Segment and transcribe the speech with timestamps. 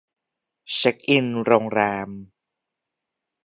[0.73, 2.09] เช็กอินโรงแรม